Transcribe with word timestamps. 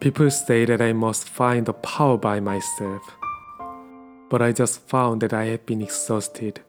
People 0.00 0.30
say 0.30 0.64
that 0.64 0.80
I 0.80 0.94
must 0.94 1.28
find 1.28 1.66
the 1.66 1.74
power 1.74 2.16
by 2.16 2.40
myself, 2.40 3.02
but 4.30 4.40
I 4.40 4.50
just 4.50 4.80
found 4.88 5.20
that 5.20 5.34
I 5.34 5.44
have 5.44 5.66
been 5.66 5.82
exhausted. 5.82 6.62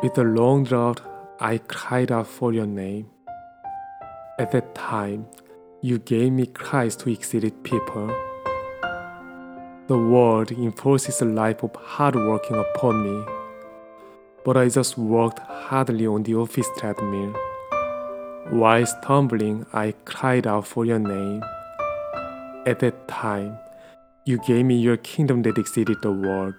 With 0.00 0.16
a 0.16 0.22
long 0.22 0.62
drought, 0.62 1.00
I 1.40 1.58
cried 1.58 2.12
out 2.12 2.28
for 2.28 2.52
your 2.52 2.66
name. 2.66 3.10
At 4.38 4.52
that 4.52 4.72
time, 4.76 5.26
you 5.80 5.98
gave 5.98 6.30
me 6.30 6.46
Christ 6.46 7.02
who 7.02 7.10
exceeded 7.10 7.64
people. 7.64 8.06
The 9.88 9.98
world 9.98 10.52
enforces 10.52 11.20
a 11.20 11.24
life 11.24 11.64
of 11.64 11.74
hard 11.74 12.14
working 12.14 12.56
upon 12.56 13.02
me, 13.02 13.24
but 14.44 14.56
I 14.56 14.68
just 14.68 14.96
worked 14.96 15.40
hardly 15.40 16.06
on 16.06 16.22
the 16.22 16.36
office 16.36 16.68
treadmill. 16.78 17.34
While 18.50 18.86
stumbling, 18.86 19.66
I 19.72 19.94
cried 20.04 20.46
out 20.46 20.68
for 20.68 20.84
your 20.84 21.00
name. 21.00 21.42
At 22.66 22.80
that 22.80 23.08
time, 23.08 23.56
you 24.26 24.36
gave 24.36 24.66
me 24.66 24.76
your 24.76 24.98
kingdom 24.98 25.40
that 25.42 25.56
exceeded 25.56 26.02
the 26.02 26.12
world. 26.12 26.54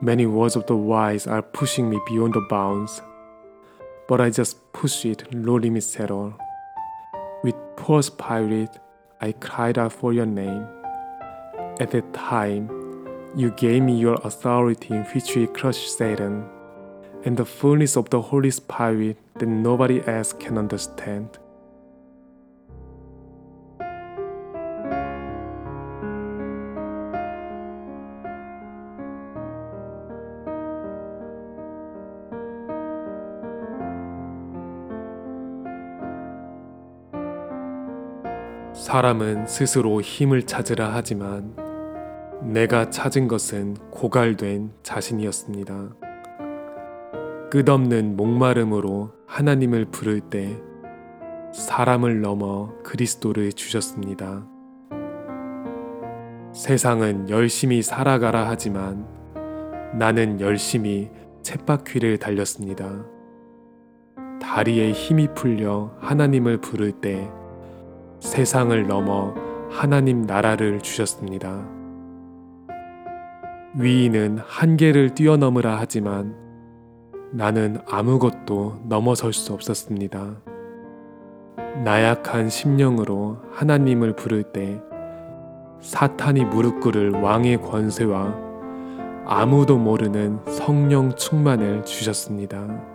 Many 0.00 0.24
words 0.24 0.56
of 0.56 0.64
the 0.64 0.76
wise 0.76 1.26
are 1.26 1.42
pushing 1.42 1.90
me 1.90 2.00
beyond 2.06 2.32
the 2.32 2.40
bounds, 2.40 3.02
but 4.08 4.22
I 4.22 4.30
just 4.30 4.72
push 4.72 5.04
it, 5.04 5.30
no 5.34 5.56
limits 5.56 6.00
at 6.00 6.10
all. 6.10 6.32
With 7.42 7.54
poor 7.76 8.02
spirit, 8.02 8.70
I 9.20 9.32
cried 9.32 9.76
out 9.76 9.92
for 9.92 10.14
your 10.14 10.26
name. 10.26 10.66
At 11.78 11.90
that 11.90 12.14
time, 12.14 12.70
you 13.36 13.50
gave 13.50 13.82
me 13.82 13.98
your 13.98 14.18
authority 14.24 14.94
in 14.94 15.04
which 15.04 15.36
we 15.36 15.46
crushed 15.48 15.98
Satan, 15.98 16.46
and 17.24 17.36
the 17.36 17.44
fullness 17.44 17.94
of 17.94 18.08
the 18.08 18.22
Holy 18.22 18.50
Spirit 18.50 19.18
that 19.34 19.46
nobody 19.46 20.00
else 20.06 20.32
can 20.32 20.56
understand. 20.56 21.38
사람은 38.74 39.46
스스로 39.46 40.00
힘을 40.00 40.42
찾으라 40.42 40.92
하지만 40.92 41.54
내가 42.42 42.90
찾은 42.90 43.28
것은 43.28 43.76
고갈된 43.92 44.72
자신이었습니다. 44.82 45.94
끝없는 47.52 48.16
목마름으로 48.16 49.12
하나님을 49.28 49.84
부를 49.86 50.20
때 50.20 50.60
사람을 51.52 52.20
넘어 52.20 52.72
그리스도를 52.82 53.52
주셨습니다. 53.52 54.44
세상은 56.52 57.30
열심히 57.30 57.80
살아가라 57.80 58.48
하지만 58.48 59.06
나는 59.96 60.40
열심히 60.40 61.10
쳇바퀴를 61.42 62.18
달렸습니다. 62.18 63.04
다리에 64.42 64.90
힘이 64.90 65.28
풀려 65.32 65.96
하나님을 66.00 66.60
부를 66.60 66.90
때 66.90 67.30
세상을 68.24 68.86
넘어 68.86 69.34
하나님 69.70 70.22
나라를 70.22 70.80
주셨습니다. 70.80 71.68
위인은 73.78 74.38
한계를 74.38 75.14
뛰어넘으라 75.14 75.76
하지만 75.78 76.34
나는 77.32 77.78
아무것도 77.86 78.80
넘어설 78.88 79.34
수 79.34 79.52
없었습니다. 79.52 80.40
나약한 81.84 82.48
심령으로 82.48 83.40
하나님을 83.52 84.16
부를 84.16 84.42
때 84.42 84.80
사탄이 85.80 86.46
무릎 86.46 86.80
꿇을 86.80 87.10
왕의 87.10 87.58
권세와 87.60 88.34
아무도 89.26 89.76
모르는 89.76 90.40
성령 90.46 91.14
충만을 91.14 91.84
주셨습니다. 91.84 92.93